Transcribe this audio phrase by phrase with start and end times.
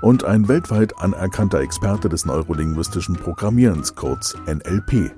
[0.00, 5.12] und ein weltweit anerkannter Experte des neurolinguistischen Programmierens, kurz NLP.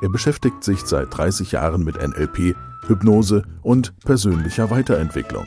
[0.00, 2.54] Er beschäftigt sich seit 30 Jahren mit NLP,
[2.86, 5.46] Hypnose und persönlicher Weiterentwicklung.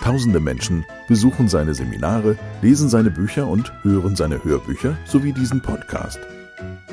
[0.00, 6.18] Tausende Menschen besuchen seine Seminare, lesen seine Bücher und hören seine Hörbücher sowie diesen Podcast.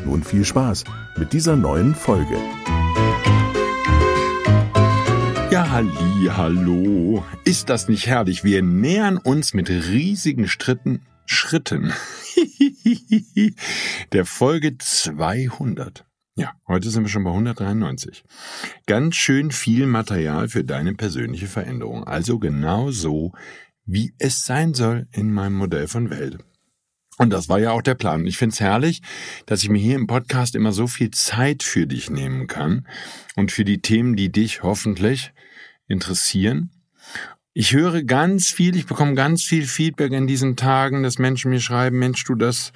[0.05, 0.85] Nun viel Spaß
[1.17, 2.37] mit dieser neuen Folge.
[5.51, 7.25] Ja, halli, hallo.
[7.43, 8.45] Ist das nicht herrlich?
[8.45, 11.93] Wir nähern uns mit riesigen Stritten, Schritten
[14.11, 16.05] der Folge 200.
[16.35, 18.25] Ja, heute sind wir schon bei 193.
[18.85, 22.03] Ganz schön viel Material für deine persönliche Veränderung.
[22.03, 23.31] Also genau so,
[23.85, 26.37] wie es sein soll in meinem Modell von Welt.
[27.17, 28.27] Und das war ja auch der Plan.
[28.27, 29.01] Ich finde es herrlich,
[29.45, 32.85] dass ich mir hier im Podcast immer so viel Zeit für dich nehmen kann
[33.37, 35.31] und für die Themen, die dich hoffentlich
[35.87, 36.80] interessieren.
[37.53, 41.59] Ich höre ganz viel, ich bekomme ganz viel Feedback in diesen Tagen, dass Menschen mir
[41.59, 42.71] schreiben, Mensch, du, das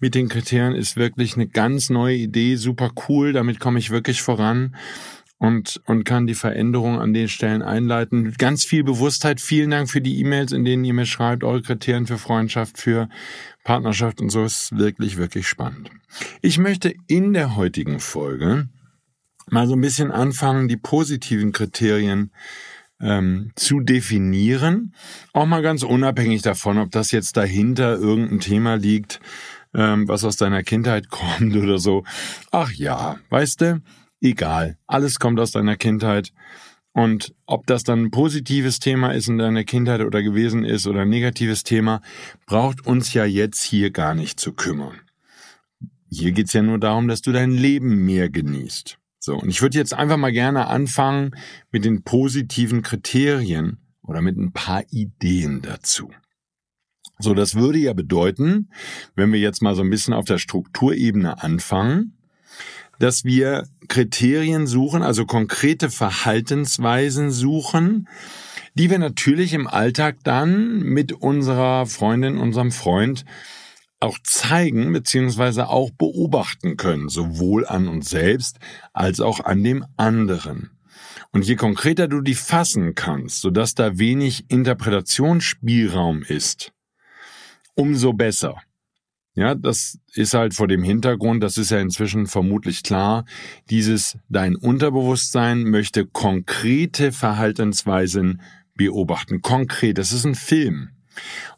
[0.00, 4.22] mit den Kriterien ist wirklich eine ganz neue Idee, super cool, damit komme ich wirklich
[4.22, 4.76] voran
[5.36, 8.32] und, und kann die Veränderung an den Stellen einleiten.
[8.38, 9.42] Ganz viel Bewusstheit.
[9.42, 13.10] Vielen Dank für die E-Mails, in denen ihr mir schreibt, eure Kriterien für Freundschaft, für
[13.62, 15.90] Partnerschaft und so ist wirklich, wirklich spannend.
[16.40, 18.68] Ich möchte in der heutigen Folge
[19.50, 22.30] mal so ein bisschen anfangen, die positiven Kriterien
[23.00, 24.94] ähm, zu definieren.
[25.32, 29.20] Auch mal ganz unabhängig davon, ob das jetzt dahinter irgendein Thema liegt,
[29.74, 32.04] ähm, was aus deiner Kindheit kommt oder so.
[32.50, 33.82] Ach ja, weißt du,
[34.20, 34.78] egal.
[34.86, 36.32] Alles kommt aus deiner Kindheit.
[36.92, 41.00] Und ob das dann ein positives Thema ist in deiner Kindheit oder gewesen ist oder
[41.00, 42.00] ein negatives Thema,
[42.46, 45.00] braucht uns ja jetzt hier gar nicht zu kümmern.
[46.08, 48.98] Hier geht's ja nur darum, dass du dein Leben mehr genießt.
[49.24, 51.30] So, und ich würde jetzt einfach mal gerne anfangen
[51.70, 56.10] mit den positiven Kriterien oder mit ein paar Ideen dazu.
[57.18, 58.68] So, das würde ja bedeuten,
[59.14, 62.18] wenn wir jetzt mal so ein bisschen auf der Strukturebene anfangen,
[62.98, 68.08] dass wir Kriterien suchen, also konkrete Verhaltensweisen suchen,
[68.74, 73.24] die wir natürlich im Alltag dann mit unserer Freundin, unserem Freund
[74.04, 75.62] auch zeigen bzw.
[75.62, 78.58] auch beobachten können, sowohl an uns selbst
[78.92, 80.70] als auch an dem anderen.
[81.32, 86.72] Und je konkreter du die fassen kannst, sodass da wenig Interpretationsspielraum ist,
[87.74, 88.60] umso besser.
[89.36, 93.24] Ja, das ist halt vor dem Hintergrund, das ist ja inzwischen vermutlich klar,
[93.68, 98.40] dieses dein Unterbewusstsein möchte konkrete Verhaltensweisen
[98.76, 99.42] beobachten.
[99.42, 100.90] Konkret, das ist ein Film.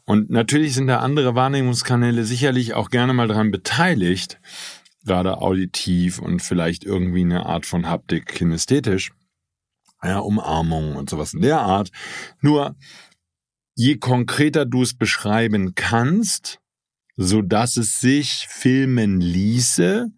[0.05, 4.39] Und natürlich sind da andere Wahrnehmungskanäle sicherlich auch gerne mal daran beteiligt,
[5.05, 9.11] gerade auditiv und vielleicht irgendwie eine Art von Haptik kinästhetisch,
[10.03, 11.91] ja, Umarmung und sowas in der Art.
[12.41, 12.75] Nur
[13.75, 16.59] je konkreter du es beschreiben kannst,
[17.15, 20.11] so dass es sich filmen ließe,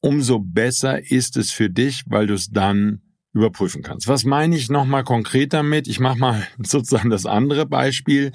[0.00, 3.02] umso besser ist es für dich, weil du es dann
[3.32, 4.08] überprüfen kannst.
[4.08, 5.86] Was meine ich nochmal konkret damit?
[5.88, 8.32] Ich mache mal sozusagen das andere Beispiel,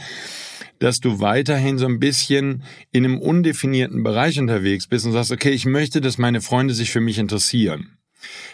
[0.80, 5.52] dass du weiterhin so ein bisschen in einem undefinierten Bereich unterwegs bist und sagst, okay,
[5.52, 7.98] ich möchte, dass meine Freunde sich für mich interessieren.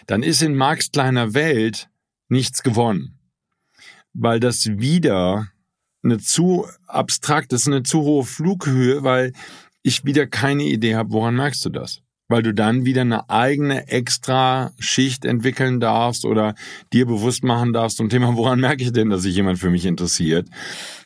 [0.06, 1.88] Dann ist in Marx kleiner Welt
[2.28, 3.18] nichts gewonnen,
[4.12, 5.48] weil das wieder
[6.02, 9.32] eine zu abstrakt ist, eine zu hohe Flughöhe, weil
[9.82, 12.02] ich wieder keine Idee habe, woran merkst du das?
[12.32, 16.54] Weil du dann wieder eine eigene extra Schicht entwickeln darfst oder
[16.90, 19.84] dir bewusst machen darfst zum Thema, woran merke ich denn, dass sich jemand für mich
[19.84, 20.48] interessiert?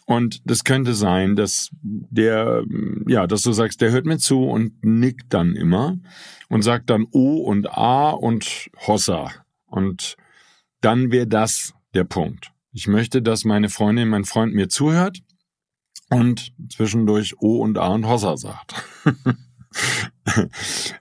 [0.05, 2.63] Und das könnte sein, dass der,
[3.09, 5.99] ja, dass du sagst, der hört mir zu und nickt dann immer
[6.49, 9.33] und sagt dann O und A und Hossa.
[9.67, 10.15] Und
[10.81, 12.53] dann wäre das der Punkt.
[12.71, 15.19] Ich möchte, dass meine Freundin, mein Freund mir zuhört
[16.09, 18.75] und zwischendurch O und A und Hossa sagt.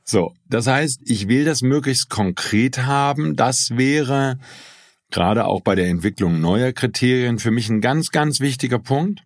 [0.04, 3.36] so, das heißt, ich will das möglichst konkret haben.
[3.36, 4.40] Das wäre
[5.12, 9.24] gerade auch bei der Entwicklung neuer Kriterien für mich ein ganz, ganz wichtiger Punkt.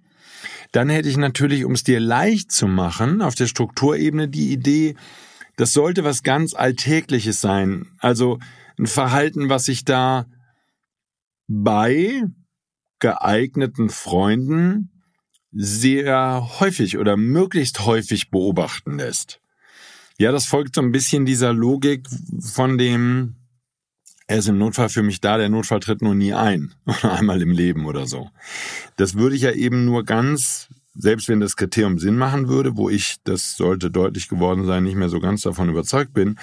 [0.72, 4.96] Dann hätte ich natürlich, um es dir leicht zu machen, auf der Strukturebene die Idee,
[5.56, 7.88] das sollte was ganz Alltägliches sein.
[8.00, 8.40] Also
[8.78, 10.26] ein Verhalten, was ich da
[11.48, 12.24] bei
[13.00, 14.99] geeigneten Freunden
[15.52, 19.42] sehr häufig oder möglichst häufig beobachten lässt.
[20.18, 22.08] Ja, das folgt so ein bisschen dieser Logik
[22.42, 23.36] von dem,
[24.28, 26.74] er ist im Notfall für mich da, der Notfall tritt nur nie ein.
[26.86, 28.30] Oder einmal im Leben oder so.
[28.96, 32.90] Das würde ich ja eben nur ganz, selbst wenn das Kriterium Sinn machen würde, wo
[32.90, 36.38] ich, das sollte deutlich geworden sein, nicht mehr so ganz davon überzeugt bin.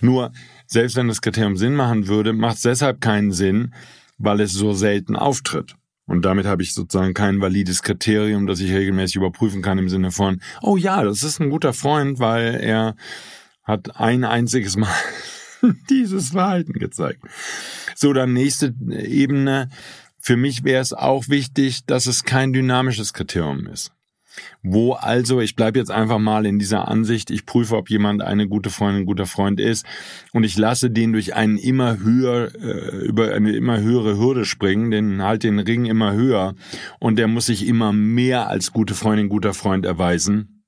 [0.00, 0.30] Nur,
[0.66, 3.74] selbst wenn das Kriterium Sinn machen würde, macht es deshalb keinen Sinn,
[4.18, 5.74] weil es so selten auftritt.
[6.12, 10.10] Und damit habe ich sozusagen kein valides Kriterium, das ich regelmäßig überprüfen kann im Sinne
[10.10, 12.96] von, oh ja, das ist ein guter Freund, weil er
[13.62, 14.94] hat ein einziges Mal
[15.88, 17.22] dieses Verhalten gezeigt.
[17.94, 19.70] So, dann nächste Ebene.
[20.18, 23.90] Für mich wäre es auch wichtig, dass es kein dynamisches Kriterium ist.
[24.62, 28.48] Wo also, ich bleibe jetzt einfach mal in dieser Ansicht, ich prüfe, ob jemand eine
[28.48, 29.86] gute Freundin, ein guter Freund ist
[30.32, 34.90] und ich lasse den durch einen immer höher, äh, über eine immer höhere Hürde springen,
[34.90, 36.54] den halt den Ring immer höher
[36.98, 40.62] und der muss sich immer mehr als gute Freundin, guter Freund erweisen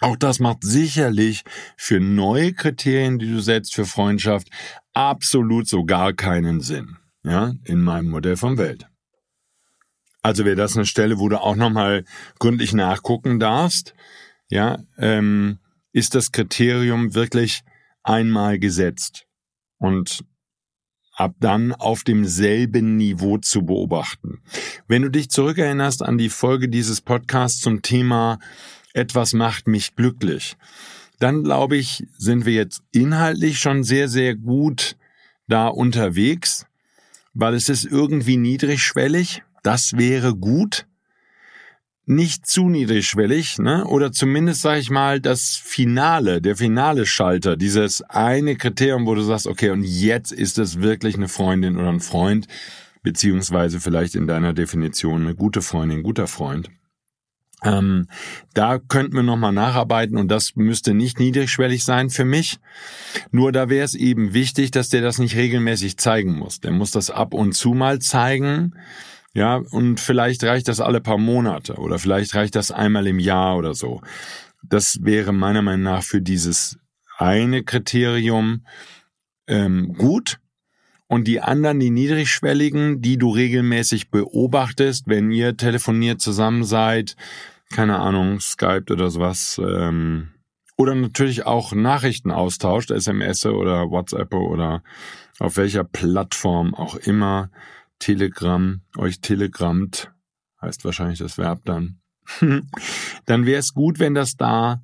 [0.00, 1.42] auch das macht sicherlich
[1.76, 4.48] für neue Kriterien, die du setzt für Freundschaft,
[4.94, 6.96] absolut so gar keinen Sinn.
[7.22, 8.86] Ja, in meinem Modell von Welt.
[10.22, 12.04] Also wäre das eine Stelle, wo du auch nochmal
[12.38, 13.94] gründlich nachgucken darfst.
[14.48, 15.58] Ja, ähm,
[15.92, 17.62] ist das Kriterium wirklich
[18.02, 19.26] einmal gesetzt
[19.78, 20.24] und
[21.14, 24.40] ab dann auf demselben Niveau zu beobachten.
[24.88, 28.38] Wenn du dich zurückerinnerst an die Folge dieses Podcasts zum Thema
[28.94, 30.56] etwas macht mich glücklich,
[31.18, 34.96] dann glaube ich, sind wir jetzt inhaltlich schon sehr, sehr gut
[35.46, 36.66] da unterwegs,
[37.34, 39.42] weil es ist irgendwie niedrigschwellig.
[39.62, 40.86] Das wäre gut.
[42.06, 43.84] Nicht zu niedrigschwellig, ne?
[43.84, 49.22] Oder zumindest sage ich mal das Finale, der finale Schalter, dieses eine Kriterium, wo du
[49.22, 52.48] sagst, okay, und jetzt ist es wirklich eine Freundin oder ein Freund,
[53.02, 56.68] beziehungsweise vielleicht in deiner Definition eine gute Freundin, guter Freund.
[57.62, 58.06] Ähm,
[58.54, 62.58] da könnten wir nochmal nacharbeiten und das müsste nicht niedrigschwellig sein für mich.
[63.30, 66.60] Nur da wäre es eben wichtig, dass der das nicht regelmäßig zeigen muss.
[66.60, 68.74] Der muss das ab und zu mal zeigen.
[69.32, 73.56] Ja, und vielleicht reicht das alle paar Monate oder vielleicht reicht das einmal im Jahr
[73.56, 74.00] oder so.
[74.62, 76.78] Das wäre meiner Meinung nach für dieses
[77.16, 78.64] eine Kriterium
[79.46, 80.40] ähm, gut.
[81.06, 87.16] Und die anderen, die niedrigschwelligen, die du regelmäßig beobachtest, wenn ihr telefoniert zusammen seid,
[87.72, 89.60] keine Ahnung, Skype oder sowas.
[89.64, 90.28] Ähm,
[90.76, 94.82] oder natürlich auch Nachrichten austauscht, SMS oder WhatsApp oder
[95.40, 97.50] auf welcher Plattform auch immer.
[98.00, 100.12] Telegram, euch telegrammt,
[100.60, 102.00] heißt wahrscheinlich das Verb dann.
[103.26, 104.82] dann wäre es gut, wenn das da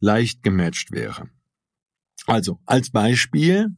[0.00, 1.28] leicht gematcht wäre.
[2.26, 3.76] Also, als Beispiel,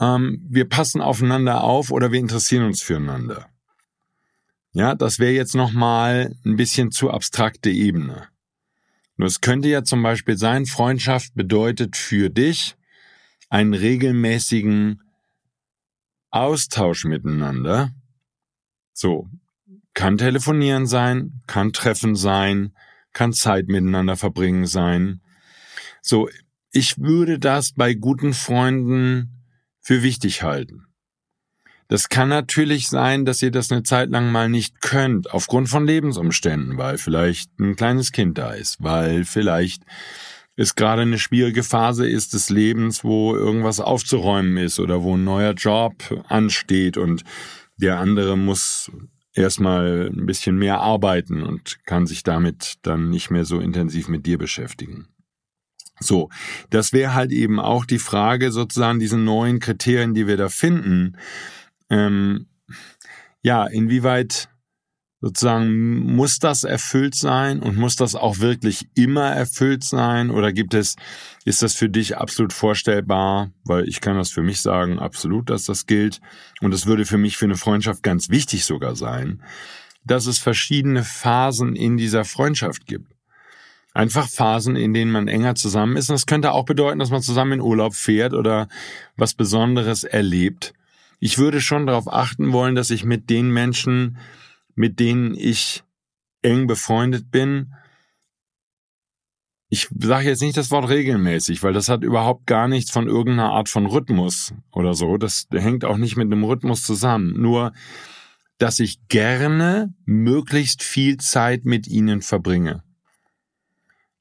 [0.00, 3.48] ähm, wir passen aufeinander auf oder wir interessieren uns füreinander.
[4.72, 8.28] Ja, das wäre jetzt nochmal ein bisschen zu abstrakte Ebene.
[9.16, 12.76] Nur es könnte ja zum Beispiel sein, Freundschaft bedeutet für dich
[13.48, 15.02] einen regelmäßigen
[16.30, 17.90] Austausch miteinander.
[18.92, 19.28] So,
[19.94, 22.72] kann telefonieren sein, kann Treffen sein,
[23.12, 25.20] kann Zeit miteinander verbringen sein.
[26.02, 26.28] So,
[26.70, 29.44] ich würde das bei guten Freunden
[29.80, 30.84] für wichtig halten.
[31.88, 35.86] Das kann natürlich sein, dass ihr das eine Zeit lang mal nicht könnt, aufgrund von
[35.86, 39.84] Lebensumständen, weil vielleicht ein kleines Kind da ist, weil vielleicht
[40.58, 45.22] es gerade eine schwierige Phase ist des Lebens, wo irgendwas aufzuräumen ist oder wo ein
[45.22, 45.94] neuer Job
[46.26, 47.22] ansteht und
[47.76, 48.90] der andere muss
[49.32, 54.26] erstmal ein bisschen mehr arbeiten und kann sich damit dann nicht mehr so intensiv mit
[54.26, 55.06] dir beschäftigen.
[56.00, 56.28] So,
[56.70, 61.16] das wäre halt eben auch die Frage, sozusagen diese neuen Kriterien, die wir da finden,
[61.88, 62.46] ähm,
[63.42, 64.48] ja, inwieweit
[65.20, 70.74] sozusagen muss das erfüllt sein und muss das auch wirklich immer erfüllt sein oder gibt
[70.74, 70.96] es,
[71.44, 75.64] ist das für dich absolut vorstellbar, weil ich kann das für mich sagen, absolut, dass
[75.64, 76.20] das gilt
[76.60, 79.42] und es würde für mich für eine Freundschaft ganz wichtig sogar sein,
[80.04, 83.12] dass es verschiedene Phasen in dieser Freundschaft gibt.
[83.94, 86.08] Einfach Phasen, in denen man enger zusammen ist.
[86.08, 88.68] Und das könnte auch bedeuten, dass man zusammen in Urlaub fährt oder
[89.16, 90.72] was Besonderes erlebt
[91.20, 94.18] ich würde schon darauf achten wollen, dass ich mit den Menschen,
[94.78, 95.82] mit denen ich
[96.40, 97.74] eng befreundet bin,
[99.68, 103.50] ich sage jetzt nicht das Wort regelmäßig, weil das hat überhaupt gar nichts von irgendeiner
[103.50, 105.18] Art von Rhythmus oder so.
[105.18, 107.38] Das hängt auch nicht mit einem Rhythmus zusammen.
[107.38, 107.72] Nur,
[108.56, 112.82] dass ich gerne möglichst viel Zeit mit ihnen verbringe.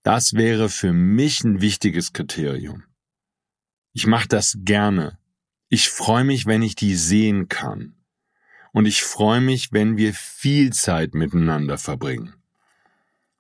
[0.01, 2.83] Das wäre für mich ein wichtiges Kriterium.
[3.93, 5.17] Ich mache das gerne.
[5.69, 7.96] Ich freue mich, wenn ich die sehen kann.
[8.77, 12.35] Und ich freue mich, wenn wir viel Zeit miteinander verbringen.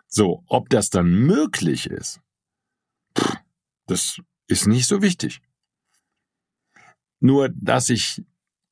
[0.07, 2.21] So, ob das dann möglich ist,
[3.85, 5.41] das ist nicht so wichtig.
[7.19, 8.25] Nur, dass ich,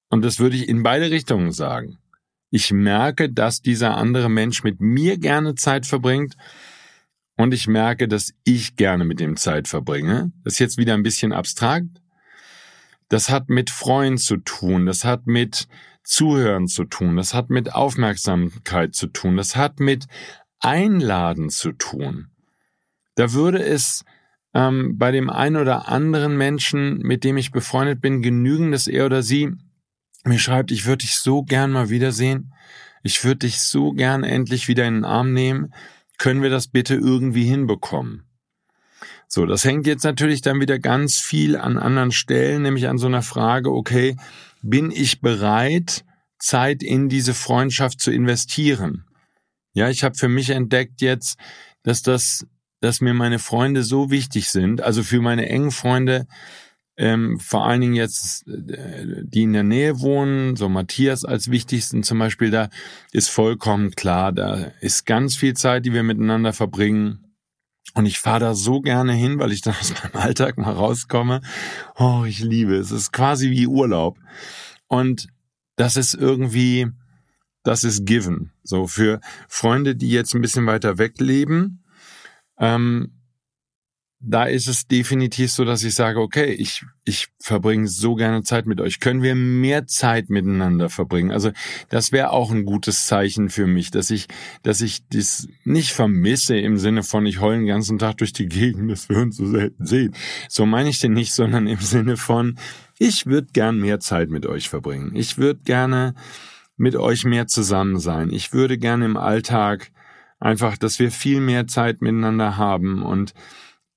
[0.10, 2.00] und das würde ich in beide Richtungen sagen,
[2.50, 6.36] ich merke, dass dieser andere Mensch mit mir gerne Zeit verbringt
[7.38, 10.32] und ich merke, dass ich gerne mit dem Zeit verbringe.
[10.44, 12.02] Das ist jetzt wieder ein bisschen abstrakt.
[13.10, 15.68] Das hat mit Freuen zu tun, das hat mit
[16.06, 20.06] Zuhören zu tun, das hat mit Aufmerksamkeit zu tun, das hat mit
[20.60, 22.28] Einladen zu tun.
[23.16, 24.06] Da würde es
[24.54, 29.08] ähm, bei dem einen oder anderen Menschen, mit dem ich befreundet bin, genügen, dass er
[29.08, 29.52] oder sie
[30.24, 32.54] mir schreibt, ich würde dich so gern mal wiedersehen,
[33.04, 35.74] ich würde dich so gern endlich wieder in den Arm nehmen,
[36.18, 38.24] können wir das bitte irgendwie hinbekommen?
[39.28, 43.08] So, das hängt jetzt natürlich dann wieder ganz viel an anderen Stellen, nämlich an so
[43.08, 44.16] einer Frage, okay,
[44.70, 46.04] bin ich bereit,
[46.40, 49.06] Zeit in diese Freundschaft zu investieren?
[49.74, 51.38] Ja, ich habe für mich entdeckt jetzt,
[51.84, 52.48] dass das,
[52.82, 56.28] dass mir meine Freunde so wichtig sind, also für meine engen Freunde,
[56.98, 62.04] ähm, vor allen Dingen jetzt, äh, die in der Nähe wohnen, so Matthias als wichtigsten
[62.04, 62.70] zum Beispiel, da
[63.12, 67.25] ist vollkommen klar, da ist ganz viel Zeit, die wir miteinander verbringen.
[67.94, 71.42] Und ich fahre da so gerne hin, weil ich dann aus meinem Alltag mal rauskomme.
[71.98, 72.92] Oh, ich liebe es.
[72.92, 74.18] Es ist quasi wie Urlaub.
[74.88, 75.28] Und
[75.76, 76.88] das ist irgendwie,
[77.64, 78.52] das ist given.
[78.64, 81.84] So für Freunde, die jetzt ein bisschen weiter weg leben,
[82.58, 83.12] ähm,
[84.20, 88.66] da ist es definitiv so, dass ich sage, okay, ich, ich verbringe so gerne Zeit
[88.66, 89.00] mit euch.
[89.00, 91.32] Können wir mehr Zeit miteinander verbringen?
[91.32, 91.52] Also
[91.90, 94.28] das wäre auch ein gutes Zeichen für mich, dass ich,
[94.64, 98.48] dass ich das nicht vermisse im Sinne von, ich heule den ganzen Tag durch die
[98.48, 100.16] Gegend, dass wir uns so selten sehen.
[100.50, 102.58] So meine ich den nicht, sondern im Sinne von,
[102.98, 105.12] ich würde gern mehr Zeit mit euch verbringen.
[105.16, 106.16] Ich würde gerne
[106.78, 108.32] mit euch mehr zusammen sein.
[108.32, 109.92] Ich würde gerne im Alltag
[110.40, 113.34] einfach, dass wir viel mehr Zeit miteinander haben und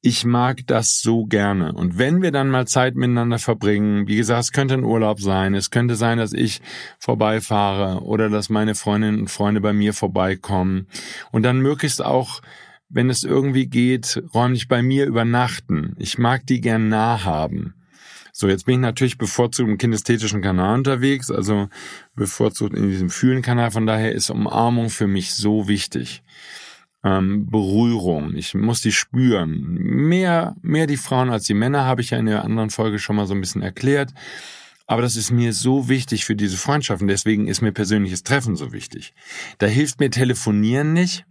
[0.01, 1.73] ich mag das so gerne.
[1.73, 5.55] Und wenn wir dann mal Zeit miteinander verbringen, wie gesagt, es könnte ein Urlaub sein,
[5.55, 6.61] es könnte sein, dass ich
[6.99, 10.87] vorbeifahre oder dass meine Freundinnen und Freunde bei mir vorbeikommen
[11.33, 12.41] und dann möglichst auch,
[12.89, 15.95] wenn es irgendwie geht, räumlich bei mir übernachten.
[15.99, 17.75] Ich mag die gern nah haben.
[18.33, 21.69] So, jetzt bin ich natürlich bevorzugt im kinästhetischen Kanal unterwegs, also
[22.15, 23.73] bevorzugt in diesem Fühlenkanal.
[23.73, 26.23] Von daher ist Umarmung für mich so wichtig
[27.09, 28.35] ähm, Berührung.
[28.35, 29.61] Ich muss die spüren.
[29.61, 33.17] Mehr, mehr die Frauen als die Männer, habe ich ja in der anderen Folge schon
[33.17, 34.13] mal so ein bisschen erklärt.
[34.87, 37.09] Aber das ist mir so wichtig für diese Freundschaften.
[37.09, 39.13] Deswegen ist mir persönliches Treffen so wichtig.
[39.59, 41.27] Da hilft mir Telefonieren nicht,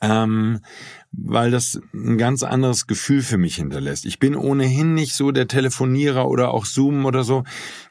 [0.00, 0.60] ähm,
[1.12, 4.04] weil das ein ganz anderes Gefühl für mich hinterlässt.
[4.04, 7.44] Ich bin ohnehin nicht so der Telefonierer oder auch Zoom oder so,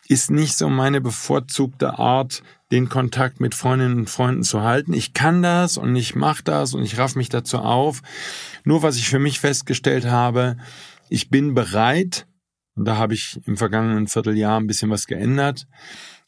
[0.08, 4.94] ist nicht so meine bevorzugte Art, den Kontakt mit Freundinnen und Freunden zu halten.
[4.94, 8.02] Ich kann das und ich mache das und ich raff mich dazu auf.
[8.64, 10.58] Nur was ich für mich festgestellt habe,
[11.10, 12.28] ich bin bereit,
[12.76, 15.68] und da habe ich im vergangenen Vierteljahr ein bisschen was geändert,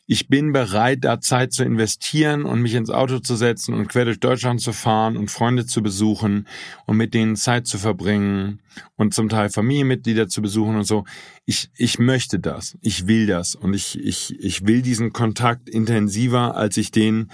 [0.09, 4.05] ich bin bereit, da Zeit zu investieren und mich ins Auto zu setzen und quer
[4.05, 6.47] durch Deutschland zu fahren und Freunde zu besuchen
[6.85, 8.61] und mit denen Zeit zu verbringen
[8.95, 11.03] und zum Teil Familienmitglieder zu besuchen und so.
[11.45, 12.77] Ich, ich möchte das.
[12.81, 13.53] Ich will das.
[13.53, 17.29] Und ich, ich, ich will diesen Kontakt intensiver, als ich den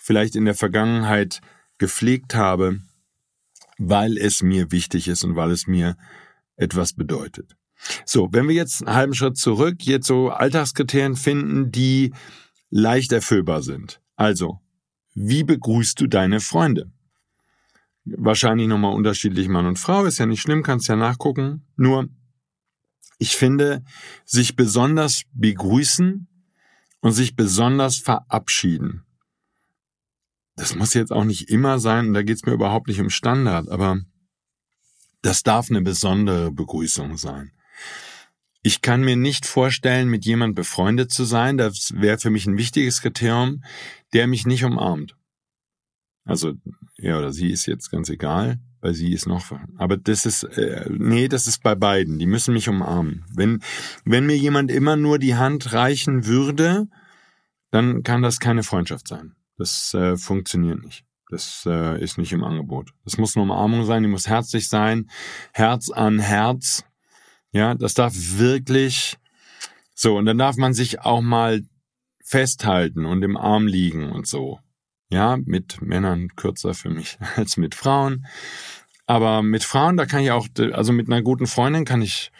[0.00, 1.40] vielleicht in der Vergangenheit
[1.78, 2.80] gepflegt habe,
[3.78, 5.96] weil es mir wichtig ist und weil es mir
[6.56, 7.56] etwas bedeutet.
[8.04, 12.12] So, wenn wir jetzt einen halben Schritt zurück, jetzt so Alltagskriterien finden, die
[12.70, 14.00] leicht erfüllbar sind.
[14.16, 14.60] Also,
[15.14, 16.90] wie begrüßt du deine Freunde?
[18.04, 21.66] Wahrscheinlich nochmal unterschiedlich Mann und Frau, ist ja nicht schlimm, kannst ja nachgucken.
[21.76, 22.08] Nur,
[23.18, 23.82] ich finde,
[24.24, 26.28] sich besonders begrüßen
[27.00, 29.02] und sich besonders verabschieden.
[30.56, 33.68] Das muss jetzt auch nicht immer sein, und da geht's mir überhaupt nicht um Standard,
[33.68, 34.00] aber
[35.22, 37.52] das darf eine besondere Begrüßung sein.
[38.62, 42.58] Ich kann mir nicht vorstellen, mit jemand befreundet zu sein, das wäre für mich ein
[42.58, 43.62] wichtiges Kriterium,
[44.12, 45.16] der mich nicht umarmt.
[46.24, 46.54] Also
[46.96, 49.52] er oder sie ist jetzt ganz egal, weil sie ist noch.
[49.76, 52.18] Aber das ist äh, nee, das ist bei beiden.
[52.18, 53.24] Die müssen mich umarmen.
[53.32, 53.62] Wenn
[54.04, 56.88] wenn mir jemand immer nur die Hand reichen würde,
[57.70, 59.36] dann kann das keine Freundschaft sein.
[59.56, 61.04] Das äh, funktioniert nicht.
[61.30, 62.90] Das äh, ist nicht im Angebot.
[63.04, 64.02] Das muss eine Umarmung sein.
[64.02, 65.10] Die muss herzlich sein,
[65.52, 66.84] Herz an Herz.
[67.52, 69.16] Ja, das darf wirklich
[69.94, 70.16] so.
[70.16, 71.62] Und dann darf man sich auch mal
[72.22, 74.60] festhalten und im Arm liegen und so.
[75.10, 78.26] Ja, mit Männern kürzer für mich als mit Frauen.
[79.06, 82.32] Aber mit Frauen, da kann ich auch, also mit einer guten Freundin kann ich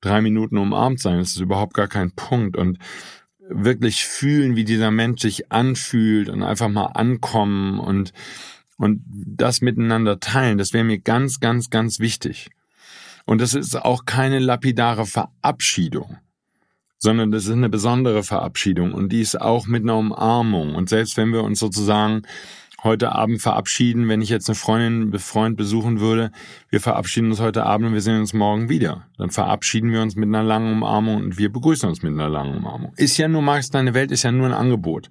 [0.00, 1.18] drei Minuten umarmt sein.
[1.18, 2.56] Das ist überhaupt gar kein Punkt.
[2.56, 2.78] Und
[3.50, 8.12] wirklich fühlen, wie dieser Mensch sich anfühlt und einfach mal ankommen und
[8.76, 12.50] Und das miteinander teilen, das wäre mir ganz, ganz, ganz wichtig.
[13.28, 16.16] Und das ist auch keine lapidare Verabschiedung,
[16.96, 20.74] sondern das ist eine besondere Verabschiedung und die ist auch mit einer Umarmung.
[20.74, 22.22] Und selbst wenn wir uns sozusagen
[22.82, 26.30] heute Abend verabschieden, wenn ich jetzt eine Freundin, Freund besuchen würde,
[26.70, 29.06] wir verabschieden uns heute Abend und wir sehen uns morgen wieder.
[29.18, 32.56] Dann verabschieden wir uns mit einer langen Umarmung und wir begrüßen uns mit einer langen
[32.56, 32.94] Umarmung.
[32.96, 35.10] Ist ja nur, Max, deine Welt ist ja nur ein Angebot.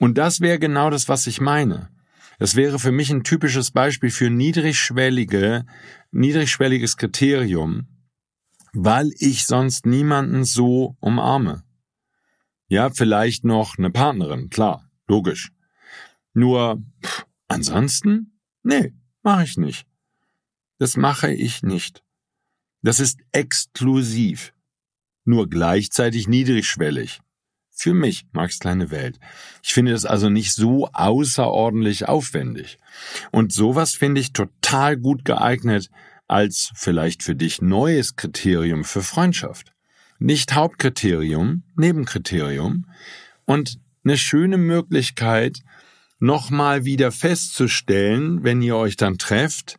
[0.00, 1.90] Und das wäre genau das, was ich meine.
[2.38, 5.64] Es wäre für mich ein typisches Beispiel für niedrigschwellige,
[6.16, 7.86] niedrigschwelliges Kriterium,
[8.72, 11.62] weil ich sonst niemanden so umarme.
[12.68, 15.52] Ja, vielleicht noch eine Partnerin, klar, logisch.
[16.32, 18.40] Nur pff, ansonsten?
[18.62, 19.86] Nee, mache ich nicht.
[20.78, 22.02] Das mache ich nicht.
[22.82, 24.52] Das ist exklusiv.
[25.24, 27.20] Nur gleichzeitig niedrigschwellig.
[27.78, 29.20] Für mich, Max kleine Welt.
[29.62, 32.78] Ich finde das also nicht so außerordentlich aufwendig.
[33.32, 35.90] Und sowas finde ich total gut geeignet
[36.26, 39.74] als vielleicht für dich neues Kriterium für Freundschaft.
[40.18, 42.86] Nicht Hauptkriterium, Nebenkriterium
[43.44, 45.60] und eine schöne Möglichkeit,
[46.18, 49.78] nochmal wieder festzustellen, wenn ihr euch dann trefft,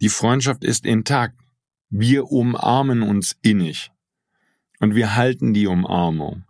[0.00, 1.36] die Freundschaft ist intakt.
[1.88, 3.90] Wir umarmen uns innig.
[4.78, 6.44] Und wir halten die Umarmung.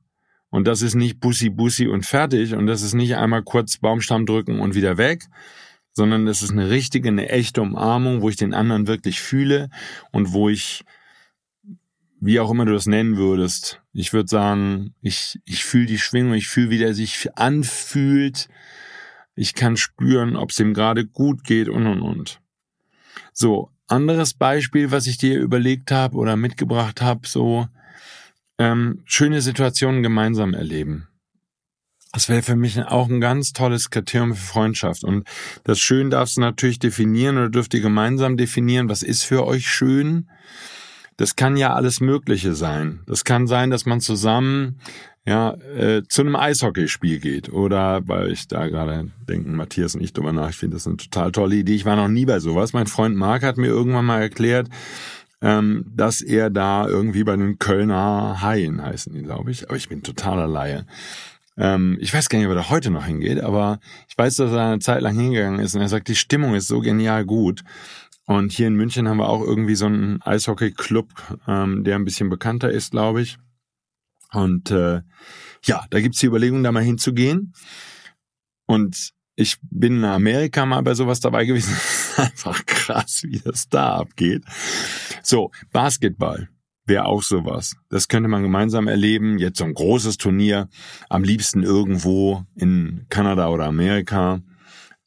[0.50, 2.54] Und das ist nicht Bussi Bussi und fertig.
[2.54, 5.24] Und das ist nicht einmal kurz Baumstamm drücken und wieder weg,
[5.92, 9.70] sondern das ist eine richtige, eine echte Umarmung, wo ich den anderen wirklich fühle
[10.10, 10.84] und wo ich
[12.20, 13.80] wie auch immer du das nennen würdest.
[13.92, 18.48] Ich würde sagen, ich, ich fühle die Schwingung, ich fühle, wie der sich anfühlt.
[19.34, 22.40] Ich kann spüren, ob es ihm gerade gut geht und und und.
[23.32, 27.68] So, anderes Beispiel, was ich dir überlegt habe oder mitgebracht habe, so
[28.60, 31.08] ähm, schöne Situationen gemeinsam erleben.
[32.12, 35.02] Das wäre für mich auch ein ganz tolles Kriterium für Freundschaft.
[35.04, 35.26] Und
[35.64, 39.68] das Schön darfst du natürlich definieren oder dürft ihr gemeinsam definieren, was ist für euch
[39.68, 40.28] schön
[41.20, 43.00] das kann ja alles Mögliche sein.
[43.06, 44.80] Das kann sein, dass man zusammen
[45.26, 47.52] ja, äh, zu einem Eishockeyspiel geht.
[47.52, 50.96] Oder weil ich da gerade denken, Matthias und ich drüber nach, ich finde das eine
[50.96, 51.74] total tolle Idee.
[51.74, 52.72] Ich war noch nie bei sowas.
[52.72, 54.70] Mein Freund Marc hat mir irgendwann mal erklärt,
[55.42, 59.68] ähm, dass er da irgendwie bei den Kölner Haien heißen die, glaube ich.
[59.68, 60.86] Aber ich bin totaler Laie.
[61.56, 64.52] Ähm, ich weiß gar nicht, ob er da heute noch hingeht, aber ich weiß, dass
[64.52, 67.62] er eine Zeit lang hingegangen ist und er sagt, die Stimmung ist so genial gut.
[68.26, 71.08] Und hier in München haben wir auch irgendwie so einen Eishockey-Club,
[71.48, 73.38] ähm, der ein bisschen bekannter ist, glaube ich.
[74.32, 75.00] Und äh,
[75.64, 77.52] ja, da gibt's die Überlegung, da mal hinzugehen.
[78.66, 81.74] Und ich bin in Amerika mal bei sowas dabei gewesen.
[82.16, 84.44] Einfach krass, wie das da abgeht.
[85.22, 86.48] So, Basketball
[86.86, 87.76] wäre auch sowas.
[87.88, 89.38] Das könnte man gemeinsam erleben.
[89.38, 90.68] Jetzt so ein großes Turnier,
[91.08, 94.42] am liebsten irgendwo in Kanada oder Amerika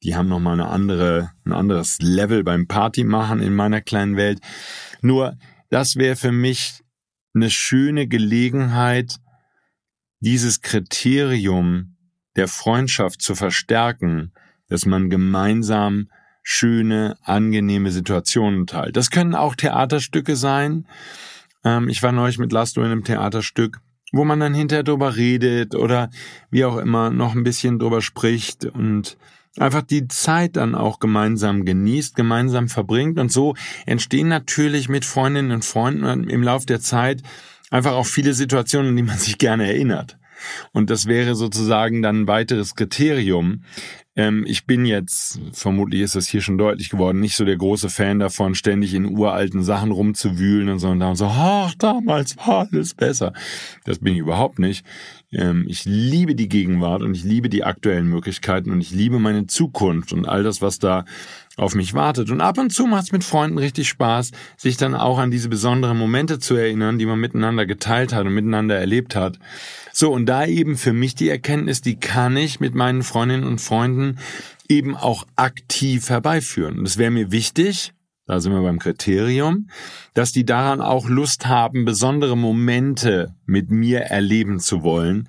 [0.03, 4.39] die haben nochmal eine andere, ein anderes Level beim Party machen in meiner kleinen Welt.
[5.01, 5.37] Nur,
[5.69, 6.83] das wäre für mich
[7.33, 9.17] eine schöne Gelegenheit,
[10.19, 11.92] dieses Kriterium
[12.35, 14.31] der Freundschaft zu verstärken,
[14.69, 16.09] dass man gemeinsam
[16.41, 18.97] schöne, angenehme Situationen teilt.
[18.97, 20.85] Das können auch Theaterstücke sein.
[21.63, 23.79] Ähm, ich war neulich mit Lasto in einem Theaterstück,
[24.11, 26.09] wo man dann hinterher drüber redet oder
[26.51, 29.17] wie auch immer noch ein bisschen drüber spricht und
[29.57, 35.51] einfach die Zeit dann auch gemeinsam genießt, gemeinsam verbringt und so entstehen natürlich mit Freundinnen
[35.51, 37.21] und Freunden im Lauf der Zeit
[37.69, 40.17] einfach auch viele Situationen, an die man sich gerne erinnert.
[40.71, 43.63] Und das wäre sozusagen dann ein weiteres Kriterium,
[44.15, 47.89] ähm, ich bin jetzt, vermutlich ist das hier schon deutlich geworden, nicht so der große
[47.89, 52.67] Fan davon, ständig in uralten Sachen rumzuwühlen und so und dann so, ach, damals war
[52.71, 53.33] alles besser.
[53.85, 54.85] Das bin ich überhaupt nicht.
[55.31, 59.47] Ähm, ich liebe die Gegenwart und ich liebe die aktuellen Möglichkeiten und ich liebe meine
[59.47, 61.05] Zukunft und all das, was da
[61.55, 62.31] auf mich wartet.
[62.31, 65.49] Und ab und zu macht es mit Freunden richtig Spaß, sich dann auch an diese
[65.49, 69.37] besonderen Momente zu erinnern, die man miteinander geteilt hat und miteinander erlebt hat.
[69.91, 73.61] So, und da eben für mich die Erkenntnis, die kann ich mit meinen Freundinnen und
[73.61, 74.17] Freunden
[74.67, 76.79] eben auch aktiv herbeiführen.
[76.79, 77.93] Und es wäre mir wichtig,
[78.25, 79.67] da sind wir beim Kriterium,
[80.13, 85.27] dass die daran auch Lust haben, besondere Momente mit mir erleben zu wollen.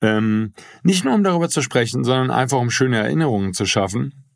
[0.00, 4.29] Ähm, nicht nur um darüber zu sprechen, sondern einfach um schöne Erinnerungen zu schaffen.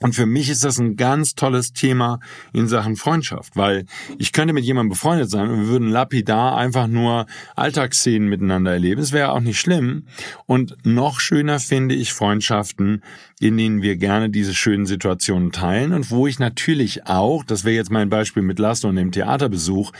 [0.00, 2.20] Und für mich ist das ein ganz tolles Thema
[2.52, 3.84] in Sachen Freundschaft, weil
[4.18, 9.00] ich könnte mit jemandem befreundet sein und wir würden lapidar einfach nur Alltagsszenen miteinander erleben.
[9.00, 10.04] Es wäre auch nicht schlimm.
[10.46, 13.02] Und noch schöner finde ich Freundschaften,
[13.40, 17.76] in denen wir gerne diese schönen Situationen teilen und wo ich natürlich auch, das wäre
[17.76, 19.92] jetzt mein Beispiel mit Last und dem Theaterbesuch,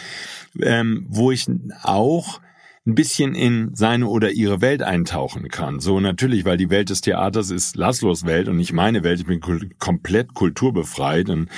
[0.60, 1.46] ähm, wo ich
[1.82, 2.40] auch
[2.88, 5.78] ein bisschen in seine oder ihre Welt eintauchen kann.
[5.78, 9.20] So natürlich, weil die Welt des Theaters ist Laszlos Welt und nicht meine Welt.
[9.20, 9.42] Ich bin
[9.78, 11.50] komplett kulturbefreit und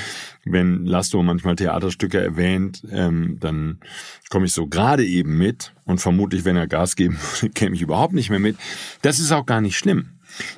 [0.44, 3.78] wenn Laszlo manchmal Theaterstücke erwähnt, ähm, dann
[4.28, 7.82] komme ich so gerade eben mit und vermutlich, wenn er Gas geben würde, käme ich
[7.82, 8.56] überhaupt nicht mehr mit.
[9.02, 10.08] Das ist auch gar nicht schlimm.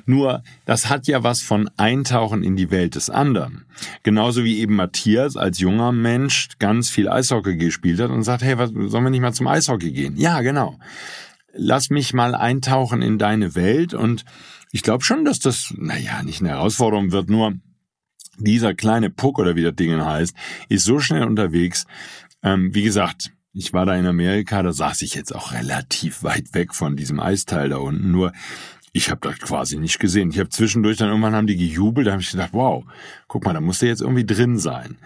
[0.05, 3.65] Nur, das hat ja was von Eintauchen in die Welt des anderen.
[4.03, 8.57] Genauso wie eben Matthias als junger Mensch ganz viel Eishockey gespielt hat und sagt, hey,
[8.57, 10.17] was, sollen wir nicht mal zum Eishockey gehen?
[10.17, 10.79] Ja, genau.
[11.53, 14.25] Lass mich mal eintauchen in deine Welt und
[14.71, 17.53] ich glaube schon, dass das, naja, nicht eine Herausforderung wird, nur
[18.37, 20.35] dieser kleine Puck oder wie das Ding heißt,
[20.69, 21.85] ist so schnell unterwegs.
[22.41, 26.53] Ähm, wie gesagt, ich war da in Amerika, da saß ich jetzt auch relativ weit
[26.53, 28.11] weg von diesem Eisteil da unten.
[28.11, 28.33] Nur
[28.93, 30.29] ich habe das quasi nicht gesehen.
[30.29, 32.85] Ich habe zwischendurch dann irgendwann haben die gejubelt, da habe ich gedacht, wow,
[33.27, 34.97] guck mal, da muss der jetzt irgendwie drin sein.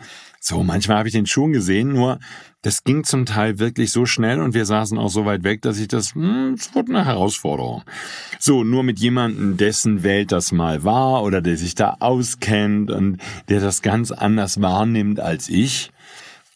[0.41, 2.19] So, manchmal habe ich den schon gesehen, nur
[2.61, 5.79] das ging zum Teil wirklich so schnell und wir saßen auch so weit weg, dass
[5.79, 7.83] ich das, hm, es wurde eine Herausforderung.
[8.39, 13.17] So, nur mit jemandem, dessen Welt das mal war oder der sich da auskennt und
[13.47, 15.91] der das ganz anders wahrnimmt als ich,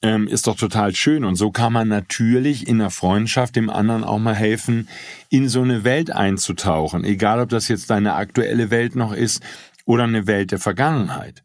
[0.02, 1.24] ähm, ist doch total schön.
[1.24, 4.88] Und so kann man natürlich in der Freundschaft dem anderen auch mal helfen,
[5.30, 7.04] in so eine Welt einzutauchen.
[7.04, 9.44] Egal, ob das jetzt deine aktuelle Welt noch ist
[9.86, 11.44] oder eine Welt der Vergangenheit.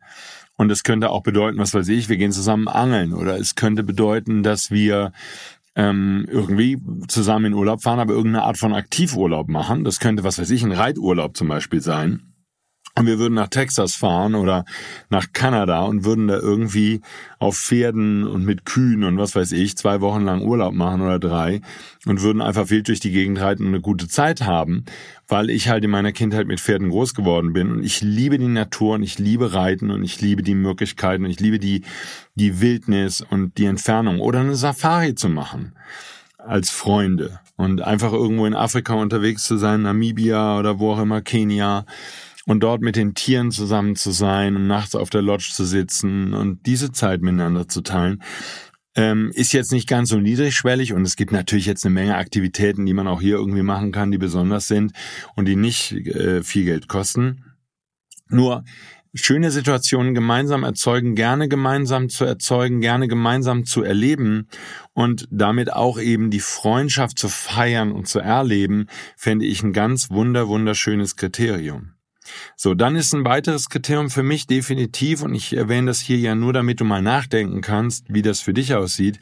[0.56, 3.12] Und es könnte auch bedeuten, was weiß ich, wir gehen zusammen angeln.
[3.12, 5.12] Oder es könnte bedeuten, dass wir
[5.74, 9.84] ähm, irgendwie zusammen in Urlaub fahren, aber irgendeine Art von Aktivurlaub machen.
[9.84, 12.35] Das könnte, was weiß ich, ein Reiturlaub zum Beispiel sein.
[12.98, 14.64] Und wir würden nach Texas fahren oder
[15.10, 17.02] nach Kanada und würden da irgendwie
[17.38, 21.18] auf Pferden und mit Kühen und was weiß ich zwei Wochen lang Urlaub machen oder
[21.18, 21.60] drei
[22.06, 24.86] und würden einfach wild durch die Gegend reiten und eine gute Zeit haben,
[25.28, 27.70] weil ich halt in meiner Kindheit mit Pferden groß geworden bin.
[27.70, 31.30] Und ich liebe die Natur und ich liebe Reiten und ich liebe die Möglichkeiten und
[31.30, 31.82] ich liebe die,
[32.34, 34.20] die Wildnis und die Entfernung.
[34.20, 35.74] Oder eine Safari zu machen
[36.38, 41.20] als Freunde und einfach irgendwo in Afrika unterwegs zu sein, Namibia oder wo auch immer,
[41.20, 41.84] Kenia
[42.46, 46.32] und dort mit den Tieren zusammen zu sein und nachts auf der Lodge zu sitzen
[46.32, 48.22] und diese Zeit miteinander zu teilen,
[48.94, 52.86] ähm, ist jetzt nicht ganz so niedrigschwellig und es gibt natürlich jetzt eine Menge Aktivitäten,
[52.86, 54.92] die man auch hier irgendwie machen kann, die besonders sind
[55.34, 57.44] und die nicht äh, viel Geld kosten.
[58.28, 58.64] Nur
[59.12, 64.48] schöne Situationen gemeinsam erzeugen, gerne gemeinsam zu erzeugen, gerne gemeinsam zu erleben
[64.94, 70.10] und damit auch eben die Freundschaft zu feiern und zu erleben, fände ich ein ganz
[70.10, 71.95] wunder, wunderschönes Kriterium.
[72.56, 76.34] So, dann ist ein weiteres Kriterium für mich definitiv, und ich erwähne das hier ja
[76.34, 79.20] nur, damit du mal nachdenken kannst, wie das für dich aussieht,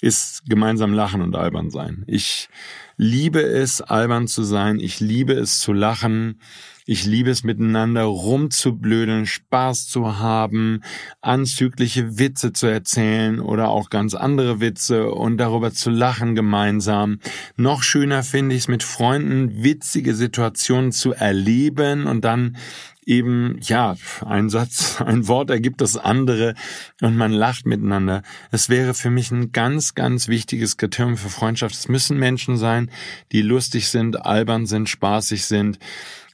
[0.00, 2.04] ist gemeinsam lachen und albern sein.
[2.06, 2.48] Ich
[2.96, 4.78] liebe es, albern zu sein.
[4.78, 6.40] Ich liebe es zu lachen.
[6.90, 10.80] Ich liebe es miteinander rumzublödeln, Spaß zu haben,
[11.20, 17.18] anzügliche Witze zu erzählen oder auch ganz andere Witze und darüber zu lachen gemeinsam.
[17.58, 22.56] Noch schöner finde ich es mit Freunden, witzige Situationen zu erleben und dann
[23.04, 26.54] eben, ja, ein Satz, ein Wort ergibt das andere
[27.02, 28.22] und man lacht miteinander.
[28.50, 31.74] Es wäre für mich ein ganz, ganz wichtiges Kriterium für Freundschaft.
[31.74, 32.90] Es müssen Menschen sein,
[33.30, 35.78] die lustig sind, albern sind, spaßig sind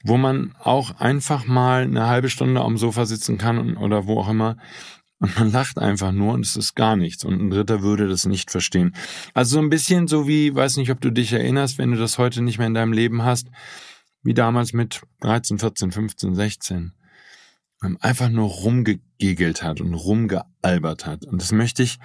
[0.05, 4.29] wo man auch einfach mal eine halbe Stunde am Sofa sitzen kann oder wo auch
[4.29, 4.55] immer
[5.19, 8.25] und man lacht einfach nur und es ist gar nichts und ein Dritter würde das
[8.25, 8.95] nicht verstehen.
[9.33, 12.19] Also so ein bisschen so wie, weiß nicht, ob du dich erinnerst, wenn du das
[12.19, 13.47] heute nicht mehr in deinem Leben hast,
[14.21, 16.93] wie damals mit 13, 14, 15, 16.
[17.81, 21.25] Man einfach nur rumgegegelt hat und rumgealbert hat.
[21.25, 21.97] Und das möchte ich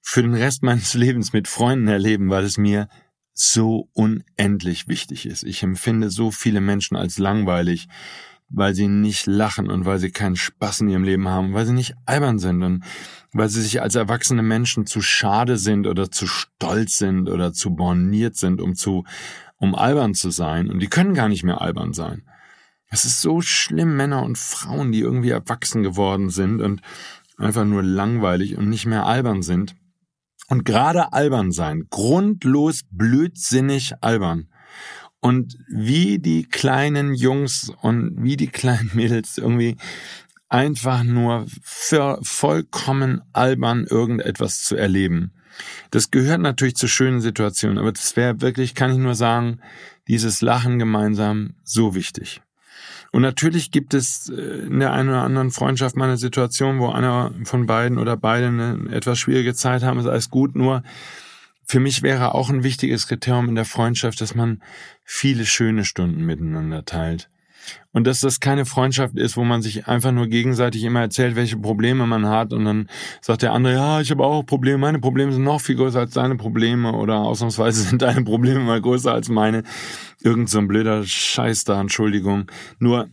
[0.00, 2.88] für den Rest meines Lebens mit Freunden erleben, weil es mir
[3.34, 5.42] so unendlich wichtig ist.
[5.42, 7.88] Ich empfinde so viele Menschen als langweilig,
[8.48, 11.72] weil sie nicht lachen und weil sie keinen Spaß in ihrem Leben haben, weil sie
[11.72, 12.84] nicht albern sind und
[13.32, 17.74] weil sie sich als erwachsene Menschen zu schade sind oder zu stolz sind oder zu
[17.74, 19.04] borniert sind, um zu,
[19.56, 20.70] um albern zu sein.
[20.70, 22.22] Und die können gar nicht mehr albern sein.
[22.88, 26.80] Es ist so schlimm, Männer und Frauen, die irgendwie erwachsen geworden sind und
[27.36, 29.74] einfach nur langweilig und nicht mehr albern sind.
[30.48, 34.48] Und gerade albern sein, grundlos blödsinnig albern.
[35.20, 39.76] Und wie die kleinen Jungs und wie die kleinen Mädels irgendwie
[40.48, 45.32] einfach nur für vollkommen albern irgendetwas zu erleben.
[45.90, 49.60] Das gehört natürlich zu schönen Situationen, aber das wäre wirklich, kann ich nur sagen,
[50.08, 52.42] dieses Lachen gemeinsam so wichtig.
[53.14, 56.88] Und natürlich gibt es äh, in der einen oder anderen Freundschaft mal eine Situation, wo
[56.88, 60.56] einer von beiden oder beide eine etwas schwierige Zeit haben, ist alles gut.
[60.56, 60.82] Nur
[61.64, 64.60] für mich wäre auch ein wichtiges Kriterium in der Freundschaft, dass man
[65.04, 67.30] viele schöne Stunden miteinander teilt.
[67.92, 71.56] Und dass das keine Freundschaft ist, wo man sich einfach nur gegenseitig immer erzählt, welche
[71.56, 72.88] Probleme man hat und dann
[73.20, 76.12] sagt der andere, ja, ich habe auch Probleme, meine Probleme sind noch viel größer als
[76.12, 79.62] deine Probleme oder ausnahmsweise sind deine Probleme mal größer als meine.
[80.20, 82.50] Irgend so ein blöder Scheiß da, Entschuldigung.
[82.78, 83.08] Nur,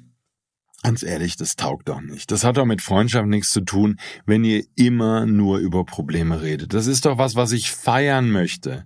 [0.83, 2.31] ganz ehrlich, das taugt doch nicht.
[2.31, 6.73] Das hat doch mit Freundschaft nichts zu tun, wenn ihr immer nur über Probleme redet.
[6.73, 8.85] Das ist doch was, was ich feiern möchte.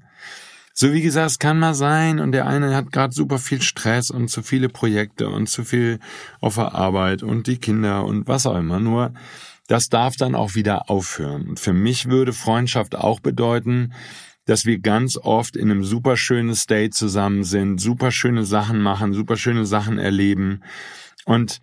[0.78, 4.12] So wie gesagt, es kann mal sein und der eine hat gerade super viel Stress
[4.12, 6.00] und zu viele Projekte und zu viel
[6.42, 8.82] auf der Arbeit und die Kinder und was auch immer.
[8.82, 9.14] Nur
[9.68, 11.48] das darf dann auch wieder aufhören.
[11.48, 13.94] Und für mich würde Freundschaft auch bedeuten,
[14.48, 19.14] dass wir ganz oft in einem super schönen State zusammen sind, super schöne Sachen machen,
[19.14, 20.62] super schöne Sachen erleben
[21.24, 21.62] und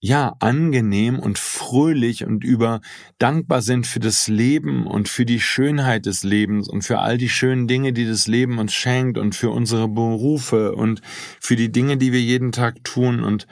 [0.00, 2.80] ja, angenehm und fröhlich und über
[3.18, 7.28] dankbar sind für das Leben und für die Schönheit des Lebens und für all die
[7.28, 11.02] schönen Dinge, die das Leben uns schenkt und für unsere Berufe und
[11.40, 13.48] für die Dinge, die wir jeden Tag tun und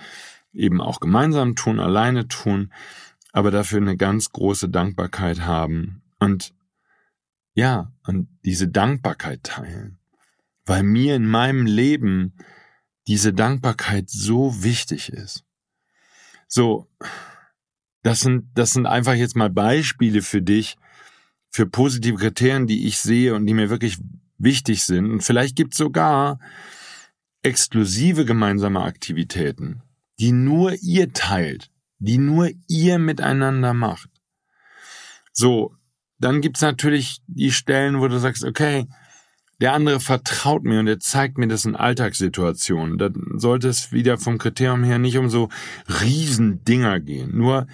[0.52, 2.72] eben auch gemeinsam tun, alleine tun,
[3.32, 6.54] aber dafür eine ganz große Dankbarkeit haben und
[7.54, 9.98] ja, und diese Dankbarkeit teilen,
[10.64, 12.34] weil mir in meinem Leben
[13.08, 15.45] diese Dankbarkeit so wichtig ist.
[16.48, 16.88] So,
[18.02, 20.76] das sind, das sind einfach jetzt mal Beispiele für dich,
[21.50, 23.98] für positive Kriterien, die ich sehe und die mir wirklich
[24.38, 25.10] wichtig sind.
[25.10, 26.38] Und vielleicht gibt es sogar
[27.42, 29.82] exklusive gemeinsame Aktivitäten,
[30.18, 34.10] die nur ihr teilt, die nur ihr miteinander macht.
[35.32, 35.74] So,
[36.18, 38.86] dann gibt's natürlich die Stellen, wo du sagst, okay,
[39.60, 42.98] der andere vertraut mir und er zeigt mir das in Alltagssituationen.
[42.98, 45.48] Da sollte es wieder vom Kriterium her nicht um so
[46.00, 47.36] Riesendinger gehen.
[47.36, 47.66] Nur,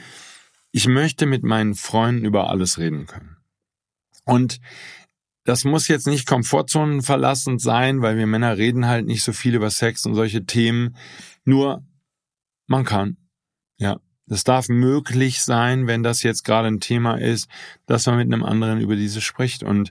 [0.71, 3.37] ich möchte mit meinen Freunden über alles reden können.
[4.25, 4.61] Und
[5.45, 9.57] das muss jetzt nicht Komfortzonen verlassend sein, weil wir Männer reden halt nicht so viel
[9.57, 10.97] über Sex und solche Themen.
[11.45, 11.85] Nur,
[12.69, 13.17] man kann.
[13.79, 13.99] Ja.
[14.27, 17.51] Das darf möglich sein, wenn das jetzt gerade ein Thema ist,
[17.87, 19.65] dass man mit einem anderen über diese spricht.
[19.65, 19.91] Und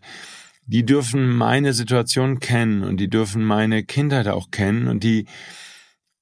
[0.65, 5.26] die dürfen meine Situation kennen und die dürfen meine Kindheit auch kennen und die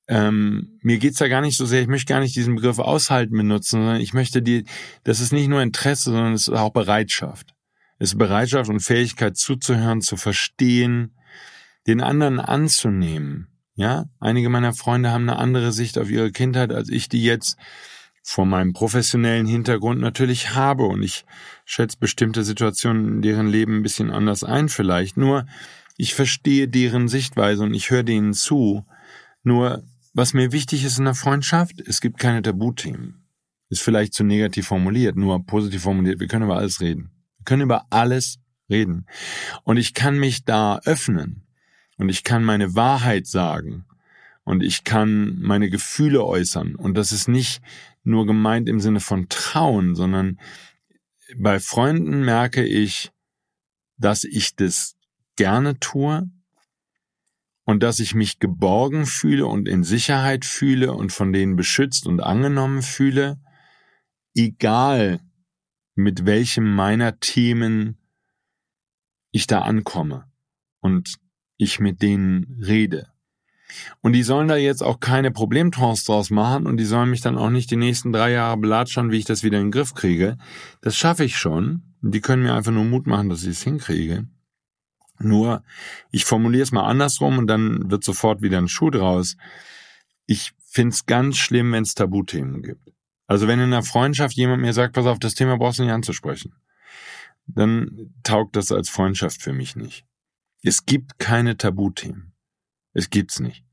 [0.10, 3.38] ähm, mir geht's da gar nicht so sehr, ich möchte gar nicht diesen Begriff aushalten
[3.38, 4.65] benutzen, sondern ich möchte die,
[5.04, 7.54] das ist nicht nur Interesse, sondern es ist auch Bereitschaft.
[7.99, 11.15] Es ist Bereitschaft und Fähigkeit zuzuhören, zu verstehen,
[11.86, 13.49] den anderen anzunehmen.
[13.75, 17.58] Ja, einige meiner Freunde haben eine andere Sicht auf ihre Kindheit, als ich die jetzt
[18.29, 21.25] vor meinem professionellen Hintergrund natürlich habe und ich
[21.65, 25.17] schätze bestimmte Situationen in deren Leben ein bisschen anders ein vielleicht.
[25.17, 25.47] Nur
[25.97, 28.85] ich verstehe deren Sichtweise und ich höre denen zu.
[29.41, 33.25] Nur was mir wichtig ist in der Freundschaft, es gibt keine Tabuthemen.
[33.69, 36.19] Ist vielleicht zu negativ formuliert, nur positiv formuliert.
[36.19, 37.09] Wir können über alles reden.
[37.39, 38.37] Wir können über alles
[38.69, 39.07] reden.
[39.63, 41.47] Und ich kann mich da öffnen
[41.97, 43.85] und ich kann meine Wahrheit sagen
[44.49, 46.73] und ich kann meine Gefühle äußern.
[46.73, 47.61] Und das ist nicht
[48.03, 50.39] nur gemeint im Sinne von Trauen, sondern
[51.38, 53.12] bei Freunden merke ich,
[53.97, 54.95] dass ich das
[55.35, 56.29] gerne tue
[57.65, 62.21] und dass ich mich geborgen fühle und in Sicherheit fühle und von denen beschützt und
[62.21, 63.39] angenommen fühle,
[64.35, 65.19] egal
[65.95, 67.97] mit welchem meiner Themen
[69.31, 70.31] ich da ankomme
[70.79, 71.17] und
[71.57, 73.12] ich mit denen rede.
[74.01, 77.38] Und die sollen da jetzt auch keine Problemtrance draus machen und die sollen mich dann
[77.38, 80.38] auch nicht die nächsten drei Jahre belatschern, wie ich das wieder in den Griff kriege.
[80.82, 81.84] Das schaffe ich schon.
[82.01, 84.27] Die können mir einfach nur Mut machen, dass ich es hinkriege.
[85.19, 85.63] Nur,
[86.12, 89.36] ich formuliere es mal andersrum und dann wird sofort wieder ein Schuh draus.
[90.25, 92.93] Ich find's ganz schlimm, wenn es Tabuthemen gibt.
[93.27, 95.91] Also wenn in einer Freundschaft jemand mir sagt, pass auf, das Thema brauchst du nicht
[95.91, 96.53] anzusprechen,
[97.45, 100.05] dann taugt das als Freundschaft für mich nicht.
[100.63, 102.28] Es gibt keine Tabuthemen.
[102.93, 103.63] Es gibt's nicht.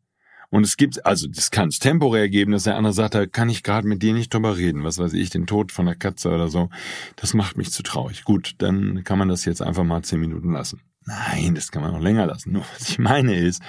[0.50, 3.48] Und es gibt, also das kann es temporär geben, dass der andere sagt, da kann
[3.48, 6.30] ich gerade mit dir nicht drüber reden, was weiß ich, den Tod von der Katze
[6.30, 6.70] oder so.
[7.16, 8.24] Das macht mich zu traurig.
[8.24, 10.80] Gut, dann kann man das jetzt einfach mal zehn Minuten lassen.
[11.04, 12.52] Nein, das kann man noch länger lassen.
[12.54, 13.62] Nur was ich meine ist,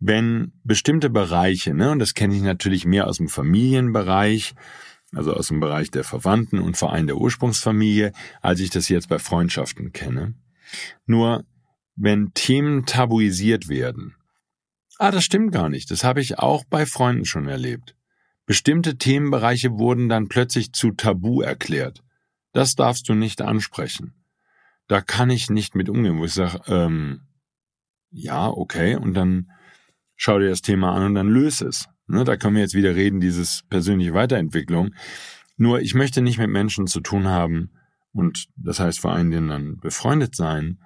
[0.00, 4.54] wenn bestimmte Bereiche, ne, und das kenne ich natürlich mehr aus dem Familienbereich,
[5.14, 8.12] also aus dem Bereich der Verwandten und vor allem der Ursprungsfamilie,
[8.42, 10.34] als ich das jetzt bei Freundschaften kenne.
[11.06, 11.44] Nur
[11.94, 14.16] wenn Themen tabuisiert werden,
[14.98, 15.90] Ah, das stimmt gar nicht.
[15.90, 17.96] Das habe ich auch bei Freunden schon erlebt.
[18.46, 22.02] Bestimmte Themenbereiche wurden dann plötzlich zu Tabu erklärt.
[22.52, 24.14] Das darfst du nicht ansprechen.
[24.86, 27.22] Da kann ich nicht mit umgehen, wo ich sage, ähm,
[28.10, 29.50] ja, okay, und dann
[30.14, 31.88] schau dir das Thema an und dann löse es.
[32.06, 34.94] Ne, da können wir jetzt wieder reden, dieses persönliche Weiterentwicklung.
[35.56, 37.70] Nur ich möchte nicht mit Menschen zu tun haben,
[38.12, 40.78] und das heißt vor allen Dingen dann befreundet sein,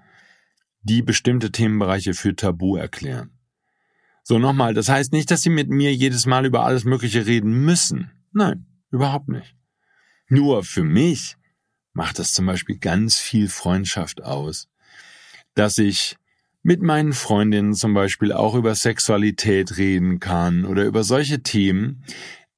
[0.81, 3.38] die bestimmte Themenbereiche für Tabu erklären
[4.29, 7.64] So nochmal, das heißt nicht, dass Sie mit mir jedes Mal über alles Mögliche reden
[7.64, 8.11] müssen.
[8.31, 9.57] Nein, überhaupt nicht.
[10.29, 11.38] Nur für mich
[11.95, 14.69] macht das zum Beispiel ganz viel Freundschaft aus,
[15.55, 16.19] dass ich
[16.62, 22.05] mit meinen Freundinnen zum Beispiel auch über Sexualität reden kann oder über solche Themen,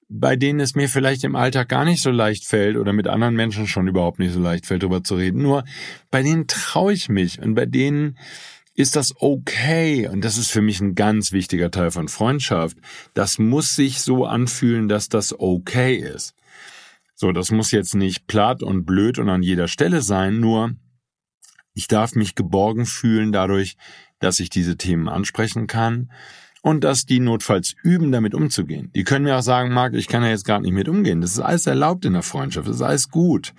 [0.08, 3.36] bei denen es mir vielleicht im Alltag gar nicht so leicht fällt oder mit anderen
[3.36, 5.40] Menschen schon überhaupt nicht so leicht fällt, darüber zu reden.
[5.40, 5.62] Nur
[6.10, 8.18] bei denen traue ich mich und bei denen
[8.80, 10.08] ist das okay.
[10.08, 12.76] Und das ist für mich ein ganz wichtiger Teil von Freundschaft.
[13.14, 16.34] Das muss sich so anfühlen, dass das okay ist.
[17.14, 20.74] So, das muss jetzt nicht platt und blöd und an jeder Stelle sein, nur
[21.74, 23.76] ich darf mich geborgen fühlen dadurch,
[24.20, 26.10] dass ich diese Themen ansprechen kann
[26.62, 28.90] und dass die notfalls üben, damit umzugehen.
[28.94, 31.20] Die können mir auch sagen, Marc, ich kann ja jetzt gar nicht mit umgehen.
[31.20, 33.52] Das ist alles erlaubt in der Freundschaft, das ist alles gut.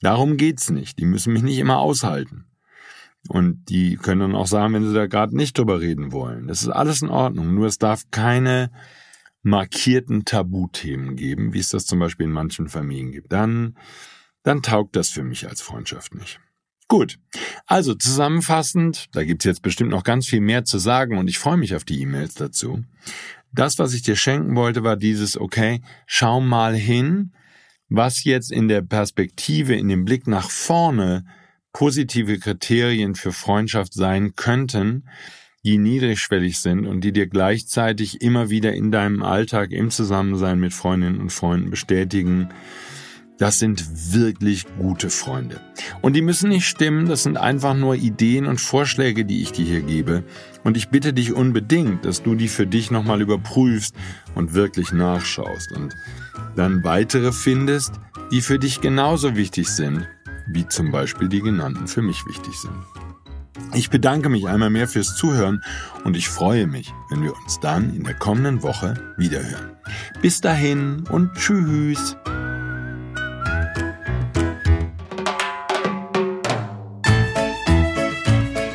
[0.00, 0.98] Darum geht's nicht.
[0.98, 2.49] Die müssen mich nicht immer aushalten.
[3.28, 6.48] Und die können dann auch sagen, wenn sie da gerade nicht drüber reden wollen.
[6.48, 7.54] Das ist alles in Ordnung.
[7.54, 8.70] Nur es darf keine
[9.42, 13.32] markierten Tabuthemen geben, wie es das zum Beispiel in manchen Familien gibt.
[13.32, 13.76] Dann,
[14.42, 16.40] dann taugt das für mich als Freundschaft nicht.
[16.88, 17.20] Gut,
[17.66, 21.56] also zusammenfassend, da gibt's jetzt bestimmt noch ganz viel mehr zu sagen und ich freue
[21.56, 22.82] mich auf die E-Mails dazu.
[23.52, 27.32] Das, was ich dir schenken wollte, war dieses, okay, schau mal hin,
[27.88, 31.24] was jetzt in der Perspektive, in dem Blick nach vorne
[31.72, 35.08] positive Kriterien für Freundschaft sein könnten,
[35.64, 40.72] die niedrigschwellig sind und die dir gleichzeitig immer wieder in deinem Alltag im Zusammensein mit
[40.72, 42.48] Freundinnen und Freunden bestätigen,
[43.40, 45.60] das sind wirklich gute Freunde.
[46.02, 49.64] Und die müssen nicht stimmen, das sind einfach nur Ideen und Vorschläge, die ich dir
[49.64, 50.24] hier gebe.
[50.62, 53.94] Und ich bitte dich unbedingt, dass du die für dich nochmal überprüfst
[54.34, 55.94] und wirklich nachschaust und
[56.54, 57.94] dann weitere findest,
[58.30, 60.06] die für dich genauso wichtig sind,
[60.52, 62.74] wie zum Beispiel die genannten für mich wichtig sind.
[63.74, 65.62] Ich bedanke mich einmal mehr fürs Zuhören
[66.04, 69.76] und ich freue mich, wenn wir uns dann in der kommenden Woche wiederhören.
[70.22, 72.16] Bis dahin und tschüss.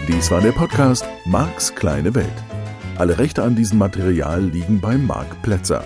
[0.07, 2.43] Dies war der Podcast Marks kleine Welt.
[2.97, 5.85] Alle Rechte an diesem Material liegen bei Marc Plätzer.